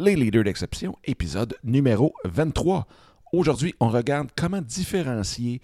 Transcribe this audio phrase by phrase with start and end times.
[0.00, 2.86] Les leaders d'exception, épisode numéro 23.
[3.34, 5.60] Aujourd'hui, on regarde comment différencier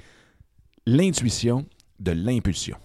[0.85, 1.65] l'intuition
[2.01, 2.77] de l'impulsion.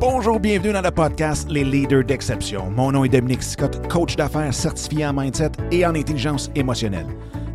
[0.00, 2.72] Bonjour, bienvenue dans le podcast Les leaders d'exception.
[2.72, 7.06] Mon nom est Dominique Scott, coach d'affaires certifié en mindset et en intelligence émotionnelle.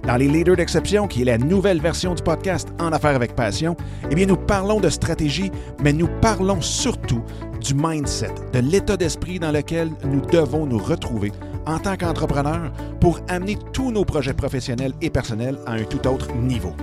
[0.07, 3.75] Dans les leaders d'exception, qui est la nouvelle version du podcast En affaires avec passion,
[4.09, 5.51] eh bien nous parlons de stratégie,
[5.83, 7.21] mais nous parlons surtout
[7.61, 11.33] du mindset, de l'état d'esprit dans lequel nous devons nous retrouver
[11.69, 16.33] en tant qu'entrepreneurs pour amener tous nos projets professionnels et personnels à un tout autre
[16.33, 16.73] niveau.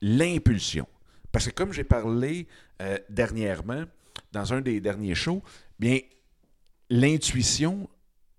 [0.00, 0.86] l'impulsion.
[1.32, 2.46] Parce que comme j'ai parlé
[2.80, 3.84] euh, dernièrement,
[4.32, 5.42] dans un des derniers shows,
[5.78, 5.98] bien,
[6.90, 7.88] l'intuition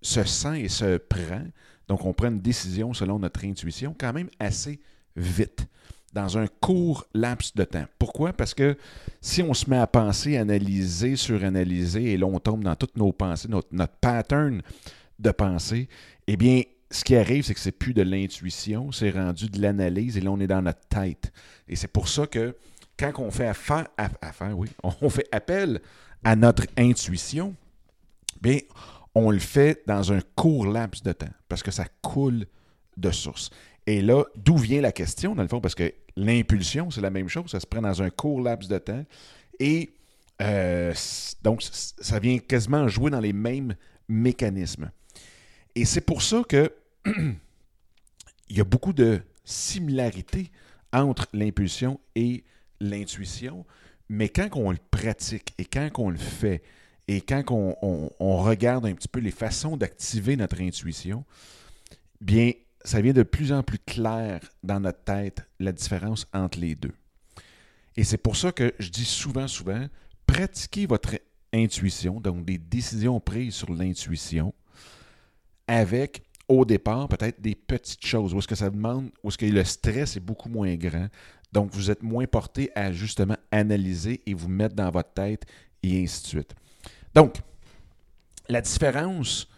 [0.02, 1.44] se sent et se prend.
[1.88, 4.80] Donc, on prend une décision selon notre intuition quand même assez
[5.14, 5.66] vite,
[6.12, 7.86] dans un court laps de temps.
[7.98, 8.32] Pourquoi?
[8.32, 8.76] Parce que
[9.20, 13.12] si on se met à penser, analyser, suranalyser, et là, on tombe dans toutes nos
[13.12, 14.62] pensées, notre, notre pattern
[15.18, 15.88] de pensée,
[16.26, 20.16] eh bien, ce qui arrive, c'est que c'est plus de l'intuition, c'est rendu de l'analyse
[20.16, 21.32] et là, on est dans notre tête.
[21.68, 22.56] Et c'est pour ça que
[22.98, 25.80] quand on fait affaire, affaire, oui, on fait appel
[26.24, 27.54] à notre intuition,
[28.40, 28.58] bien,
[29.14, 32.46] on le fait dans un court laps de temps parce que ça coule
[32.96, 33.50] de source.
[33.86, 35.60] Et là, d'où vient la question, dans le fond?
[35.60, 38.78] Parce que l'impulsion, c'est la même chose, ça se prend dans un court laps de
[38.78, 39.04] temps.
[39.58, 39.94] Et
[40.42, 40.92] euh,
[41.42, 43.74] donc, ça vient quasiment jouer dans les mêmes
[44.08, 44.90] mécanismes.
[45.76, 46.72] Et c'est pour ça que
[47.06, 50.50] il y a beaucoup de similarités
[50.90, 52.44] entre l'impulsion et
[52.80, 53.66] l'intuition,
[54.08, 56.62] mais quand on le pratique et quand on le fait
[57.08, 61.24] et quand on, regarde un petit peu les façons d'activer notre intuition,
[62.22, 66.74] bien, ça vient de plus en plus clair dans notre tête la différence entre les
[66.74, 66.94] deux.
[67.98, 69.86] Et c'est pour ça que je dis souvent, souvent,
[70.26, 71.18] pratiquez votre
[71.52, 74.54] intuition, donc des décisions prises sur l'intuition,
[75.66, 79.46] avec au départ peut-être des petites choses où est-ce que ça demande, où est-ce que
[79.46, 81.08] le stress est beaucoup moins grand.
[81.52, 85.44] Donc, vous êtes moins porté à justement analyser et vous mettre dans votre tête
[85.82, 86.54] et ainsi de suite.
[87.14, 87.36] Donc,
[88.48, 89.48] la différence,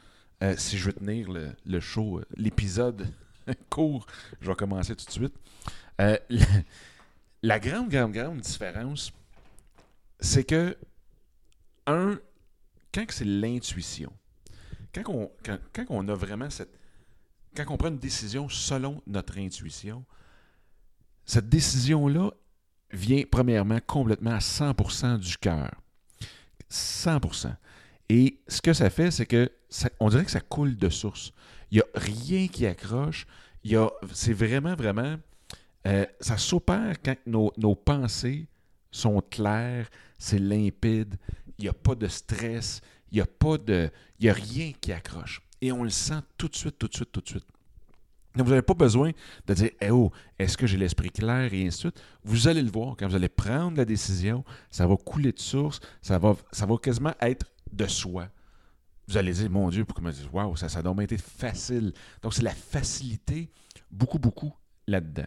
[0.42, 1.28] euh, si je veux tenir
[1.64, 3.08] le, show, euh, l'épisode
[3.70, 4.06] court,
[4.40, 5.34] je vais commencer tout de suite.
[6.00, 6.16] Euh,
[7.42, 9.12] la, grande, grande, grande différence,
[10.20, 10.76] c'est que,
[11.86, 12.18] un,
[12.94, 14.12] quand c'est l'intuition,
[15.02, 16.78] quand on, a vraiment cette.
[17.54, 20.04] Quand on prend une décision selon notre intuition,
[21.24, 22.30] cette décision-là
[22.90, 25.70] vient premièrement complètement à 100% du cœur.
[26.70, 27.54] 100%.
[28.08, 29.50] Et ce que ça fait, c'est que
[30.00, 31.32] on dirait que ça coule de source.
[31.70, 33.26] Il n'y a rien qui accroche.
[34.12, 35.16] C'est vraiment, vraiment.
[35.86, 38.48] Euh, ça s'opère quand nos, nos, pensées
[38.90, 41.16] sont claires, c'est limpide,
[41.58, 42.80] il n'y a pas de stress,
[43.10, 43.90] il n'y a pas de.
[44.18, 45.42] Il a rien qui accroche.
[45.60, 47.46] Et on le sent tout de suite, tout de suite, tout de suite.
[48.36, 49.10] Donc, vous n'avez pas besoin
[49.46, 52.02] de dire eh oh, est-ce que j'ai l'esprit clair et ainsi de suite.
[52.22, 55.80] Vous allez le voir quand vous allez prendre la décision, ça va couler de source,
[56.02, 58.28] ça va, ça va quasiment être de soi.
[59.08, 61.92] Vous allez dire, mon Dieu, pourquoi me dire, waouh, ça, ça a donc été facile.
[62.22, 63.50] Donc, c'est la facilité,
[63.90, 64.54] beaucoup, beaucoup
[64.86, 65.26] là-dedans.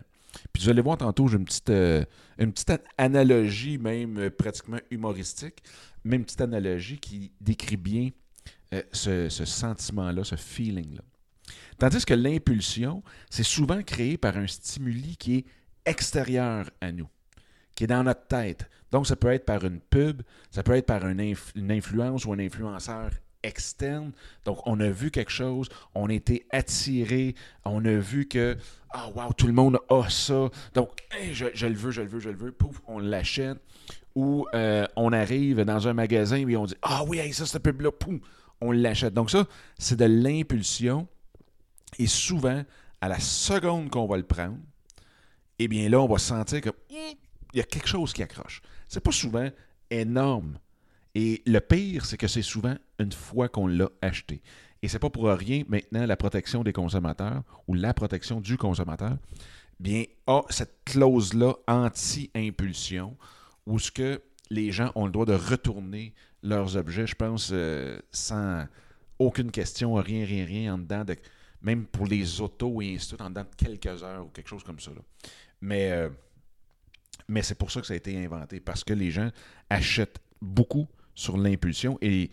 [0.53, 2.03] Puis vous allez voir tantôt, j'ai une petite, euh,
[2.37, 5.63] une petite analogie, même euh, pratiquement humoristique,
[6.03, 8.09] même une petite analogie qui décrit bien
[8.73, 11.01] euh, ce, ce sentiment-là, ce feeling-là.
[11.77, 15.45] Tandis que l'impulsion, c'est souvent créé par un stimuli qui est
[15.85, 17.07] extérieur à nous,
[17.75, 18.69] qui est dans notre tête.
[18.91, 22.33] Donc, ça peut être par une pub, ça peut être par une, une influence ou
[22.33, 23.11] un influenceur
[23.43, 24.11] externe.
[24.45, 27.35] Donc, on a vu quelque chose, on a été attiré,
[27.65, 28.57] on a vu que,
[28.91, 30.49] ah, oh, wow, tout le monde a ça.
[30.73, 30.89] Donc,
[31.31, 32.51] je, le veux, je le veux, je le veux.
[32.51, 33.57] Pouf, on l'achète.
[34.15, 37.91] Ou euh, on arrive dans un magasin et on dit, ah oui, ça, cette pub-là,
[37.91, 38.19] pouf,
[38.59, 39.13] on l'achète.
[39.13, 39.45] Donc, ça,
[39.77, 41.07] c'est de l'impulsion.
[41.97, 42.63] Et souvent,
[43.01, 44.57] à la seconde qu'on va le prendre,
[45.59, 46.73] eh bien là, on va sentir qu'il
[47.53, 48.61] y a quelque chose qui accroche.
[48.87, 49.49] C'est pas souvent
[49.89, 50.57] énorme.
[51.15, 54.41] Et le pire, c'est que c'est souvent une fois qu'on l'a acheté.
[54.81, 59.17] Et c'est pas pour rien maintenant la protection des consommateurs ou la protection du consommateur,
[59.79, 63.17] bien, a cette clause-là anti-impulsion
[63.65, 66.13] où ce que les gens ont le droit de retourner
[66.43, 68.65] leurs objets, je pense, euh, sans
[69.19, 71.15] aucune question, rien, rien, rien en dedans de
[71.61, 74.47] même pour les autos et ainsi de suite, en dedans de quelques heures ou quelque
[74.47, 74.91] chose comme ça.
[75.61, 76.09] Mais, euh,
[77.27, 79.29] mais c'est pour ça que ça a été inventé, parce que les gens
[79.69, 82.31] achètent beaucoup sur l'impulsion et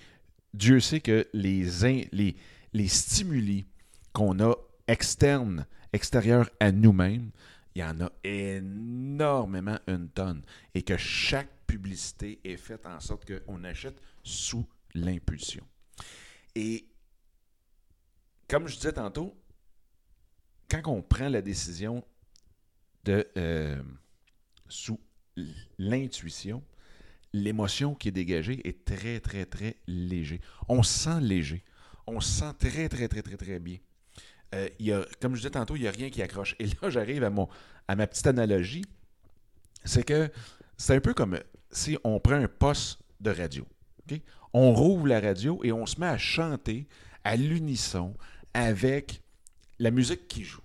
[0.55, 3.67] Dieu sait que les, stimuli
[4.13, 4.55] qu'on a
[4.87, 7.31] externes, extérieurs à nous-mêmes,
[7.75, 10.43] il y en a énormément une tonne.
[10.75, 15.65] Et que chaque publicité est faite en sorte qu'on achète sous l'impulsion.
[16.55, 16.89] Et
[18.49, 19.37] comme je disais tantôt,
[20.71, 22.05] quand on prend la décision
[23.05, 23.81] de euh,
[24.67, 24.99] sous
[25.79, 26.65] l'intuition,
[27.33, 30.41] l'émotion qui est dégagée est très, très, très léger.
[30.69, 31.65] On se sent léger.
[32.07, 33.79] On se sent très, très, très, très, très bien.
[34.55, 36.57] Euh, comme je disais tantôt, il n'y a rien qui accroche.
[36.59, 37.31] Et là, j'arrive à,
[37.89, 38.85] à ma petite analogie.
[39.85, 40.31] C'est que
[40.77, 41.39] c'est un peu comme
[41.71, 43.67] si on prend un poste de radio.
[44.55, 46.89] On rouvre la radio et on se met à chanter
[47.25, 48.17] à l'unisson
[48.55, 49.23] avec
[49.79, 50.63] la musique qui joue.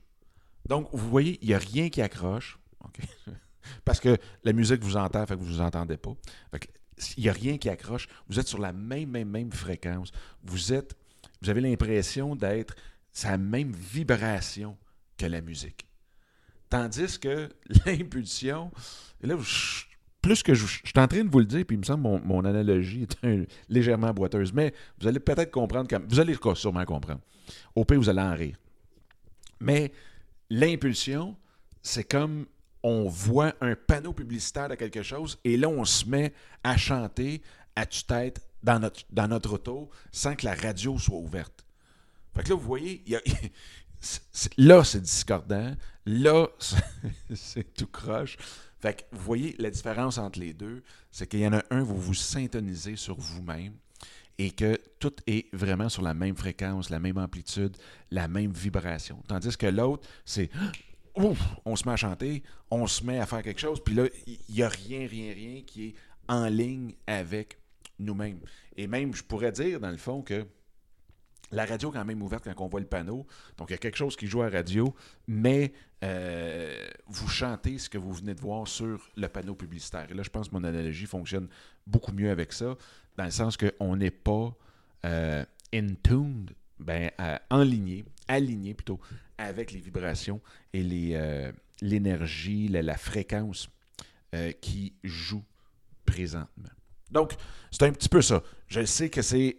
[0.65, 2.57] Donc, vous voyez, il n'y a rien qui accroche.
[3.85, 6.15] Parce que la musique vous entend, fait que vous ne vous entendez pas.
[7.17, 8.07] il n'y a rien qui accroche.
[8.27, 10.11] Vous êtes sur la même, même, même fréquence.
[10.43, 10.95] Vous êtes,
[11.41, 12.75] vous avez l'impression d'être
[13.11, 14.77] sa même vibration
[15.17, 15.85] que la musique.
[16.69, 17.49] Tandis que
[17.85, 18.71] l'impulsion,
[19.21, 19.35] là,
[20.21, 22.03] plus que je, je, suis en train de vous le dire, puis il me semble
[22.03, 26.35] que mon, mon analogie est légèrement boiteuse, mais vous allez peut-être comprendre, comme, vous allez
[26.55, 27.21] sûrement comprendre.
[27.75, 28.57] Au pire, vous allez en rire.
[29.59, 29.91] Mais
[30.49, 31.35] l'impulsion,
[31.81, 32.45] c'est comme
[32.83, 36.33] on voit un panneau publicitaire de quelque chose et là, on se met
[36.63, 37.41] à chanter
[37.75, 41.65] à tue-tête dans notre, dans notre auto sans que la radio soit ouverte.
[42.35, 43.03] Fait que là, vous voyez,
[44.57, 45.75] là, c'est discordant.
[46.05, 46.47] Là,
[47.35, 48.37] c'est tout croche.
[48.79, 51.83] Fait que vous voyez la différence entre les deux, c'est qu'il y en a un,
[51.83, 53.73] vous vous syntonisez sur vous-même
[54.37, 57.77] et que tout est vraiment sur la même fréquence, la même amplitude,
[58.11, 59.21] la même vibration.
[59.27, 60.49] Tandis que l'autre, c'est
[61.15, 64.05] ouf, on se met à chanter, on se met à faire quelque chose, puis là,
[64.27, 65.95] il n'y a rien, rien, rien qui est
[66.27, 67.57] en ligne avec
[67.99, 68.39] nous-mêmes.
[68.75, 70.45] Et même, je pourrais dire, dans le fond, que
[71.51, 73.27] la radio est quand même ouverte quand on voit le panneau.
[73.57, 74.93] Donc, il y a quelque chose qui joue à radio,
[75.27, 76.75] mais euh,
[77.07, 80.07] vous chantez ce que vous venez de voir sur le panneau publicitaire.
[80.09, 81.47] Et là, je pense que mon analogie fonctionne
[81.85, 82.75] beaucoup mieux avec ça,
[83.17, 84.55] dans le sens qu'on n'est pas
[85.05, 86.47] euh, in tune,
[86.79, 88.99] ben, euh, enligné, aligné plutôt,
[89.37, 90.41] avec les vibrations
[90.73, 91.51] et les,
[91.81, 93.69] l'énergie, la, fréquence
[94.61, 95.43] qui joue
[96.05, 96.69] présentement.
[97.11, 97.33] Donc,
[97.71, 98.43] c'est un petit peu ça.
[98.67, 99.57] Je sais que c'est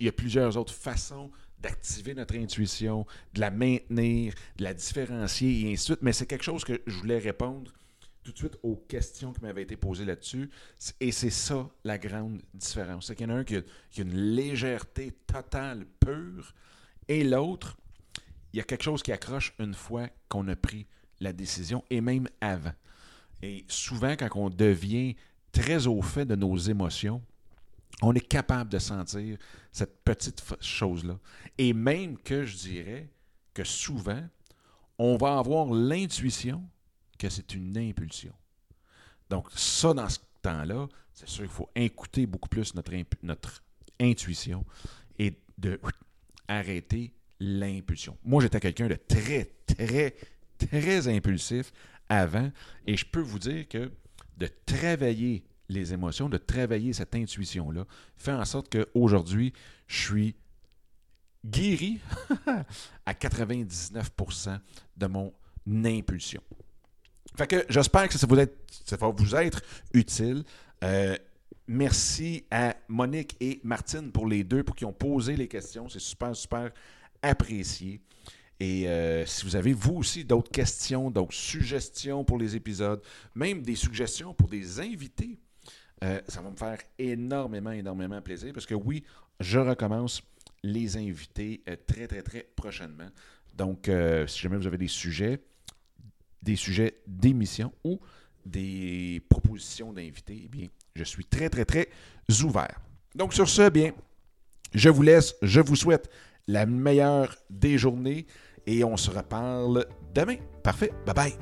[0.00, 1.30] il y a plusieurs autres façons
[1.60, 6.02] d'activer notre intuition, de la maintenir, de la différencier et ainsi de suite.
[6.02, 7.72] Mais c'est quelque chose que je voulais répondre
[8.24, 10.50] tout de suite aux questions qui m'avaient été posées là-dessus.
[11.00, 13.06] Et c'est ça la grande différence.
[13.06, 13.62] C'est qu'il y en a un qui a,
[13.98, 16.52] une légèreté totale, pure,
[17.08, 17.76] et l'autre,
[18.52, 20.86] il y a quelque chose qui accroche une fois qu'on a pris
[21.20, 22.72] la décision, et même avant.
[23.42, 25.16] Et souvent, quand on devient
[25.52, 27.22] très au fait de nos émotions,
[28.02, 29.38] on est capable de sentir
[29.70, 31.18] cette petite chose-là.
[31.58, 33.08] Et même que je dirais
[33.54, 34.22] que souvent,
[34.98, 36.62] on va avoir l'intuition
[37.18, 38.32] que c'est une impulsion.
[39.30, 43.62] Donc, ça, dans ce temps-là, c'est sûr qu'il faut écouter beaucoup plus notre,
[44.00, 44.64] intuition
[45.18, 45.80] et de
[46.48, 48.16] arrêter l'impulsion.
[48.24, 50.14] Moi, j'étais quelqu'un de très, très,
[50.58, 51.72] très impulsif
[52.08, 52.50] avant
[52.86, 53.90] et je peux vous dire que
[54.36, 59.52] de travailler les émotions, de travailler cette intuition-là, fait en sorte qu'aujourd'hui,
[59.86, 60.36] je suis
[61.44, 62.00] guéri
[63.06, 64.60] à 99%
[64.96, 65.32] de mon
[65.66, 66.42] impulsion.
[67.36, 69.62] Fait que j'espère que ça, vous va vous être
[69.94, 70.44] utile.
[70.84, 71.16] Euh,
[71.72, 75.88] merci à Monique et Martine pour les deux, pour qui ont posé les questions.
[75.88, 76.70] C'est super, super
[77.22, 78.00] apprécié.
[78.60, 83.02] Et euh, si vous avez, vous aussi, d'autres questions, d'autres suggestions pour les épisodes,
[83.34, 85.38] même des suggestions pour des invités,
[86.04, 89.02] euh, ça va me faire énormément, énormément plaisir parce que oui,
[89.40, 90.22] je recommence
[90.62, 93.08] les invités très, très, très prochainement.
[93.54, 93.90] Donc,
[94.26, 95.42] si jamais vous avez des sujets,
[96.40, 97.98] des sujets d'émission ou
[98.46, 101.88] des propositions d'invités, eh bien, je suis très, très, très
[102.44, 102.80] ouvert.
[103.14, 103.92] Donc, sur ce, bien,
[104.74, 105.34] je vous laisse.
[105.42, 106.08] Je vous souhaite
[106.46, 108.26] la meilleure des journées
[108.66, 110.36] et on se reparle demain.
[110.62, 110.92] Parfait.
[111.06, 111.34] Bye bye.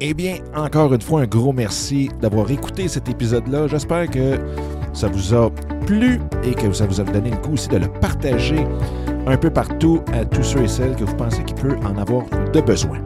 [0.00, 3.68] Eh bien, encore une fois, un gros merci d'avoir écouté cet épisode-là.
[3.68, 4.38] J'espère que
[4.92, 5.50] ça vous a
[5.86, 8.66] plu et que ça vous a donné le coup aussi de le partager
[9.26, 12.24] un peu partout à tous ceux et celles que vous pensez qui peuvent en avoir
[12.52, 13.02] de besoin.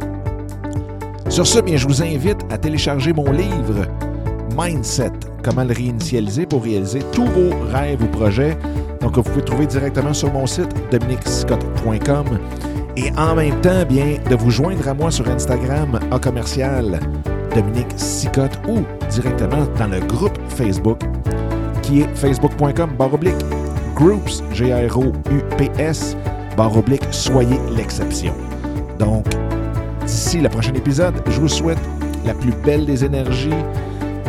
[1.28, 3.86] Sur ce, bien, je vous invite à télécharger mon livre
[4.58, 5.12] Mindset,
[5.44, 8.56] comment le réinitialiser pour réaliser tous vos rêves ou projets.
[9.00, 12.26] Donc, vous pouvez trouver directement sur mon site dominicscott.com
[12.96, 16.98] et en même temps, bien, de vous joindre à moi sur Instagram en commercial
[17.54, 21.00] Dominique Sicotte ou directement dans le groupe Facebook
[21.82, 23.34] qui est facebook.com baroblique
[23.94, 26.16] groups, G-R-O-U-P-S,
[26.56, 28.34] baroblique, soyez l'exception.
[28.98, 29.26] Donc,
[30.08, 31.78] D'ici le prochain épisode, je vous souhaite
[32.24, 33.50] la plus belle des énergies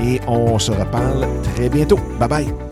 [0.02, 2.00] et on se reparle très bientôt.
[2.20, 2.69] Bye bye!